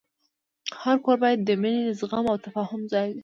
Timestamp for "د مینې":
1.43-1.83